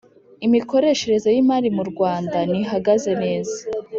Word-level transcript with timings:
imikoreshereze 0.45 1.29
y 1.35 1.39
imali 1.43 1.69
mu 1.77 1.83
Rwanda 1.91 2.37
ntihagaze 2.49 3.11
neza 3.23 3.57